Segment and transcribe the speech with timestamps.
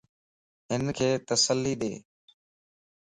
[0.71, 1.93] ھنک تسلي ڏي